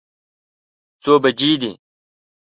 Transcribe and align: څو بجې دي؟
څو 1.01 1.13
بجې 1.23 1.51
دي؟ 1.61 1.71